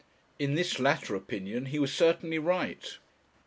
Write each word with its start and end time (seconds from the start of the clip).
In 0.39 0.55
this 0.55 0.79
latter 0.79 1.13
opinion 1.13 1.67
he 1.67 1.77
was 1.77 1.93
certainly 1.93 2.39
right. 2.39 2.97